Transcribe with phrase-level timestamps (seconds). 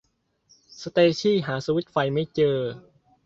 [0.81, 2.57] สเตซี่หาสวิตซ์ไฟไม่เจอ